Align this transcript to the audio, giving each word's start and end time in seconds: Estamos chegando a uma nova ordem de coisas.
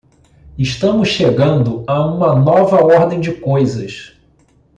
Estamos 0.57 1.09
chegando 1.09 1.83
a 1.85 2.03
uma 2.03 2.33
nova 2.33 2.77
ordem 2.83 3.19
de 3.19 3.35
coisas. 3.35 4.17